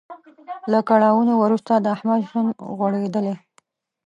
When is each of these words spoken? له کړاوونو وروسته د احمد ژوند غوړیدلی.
له 0.71 0.79
کړاوونو 0.89 1.33
وروسته 1.43 1.73
د 1.75 1.85
احمد 1.95 2.21
ژوند 2.29 2.49
غوړیدلی. 2.77 3.35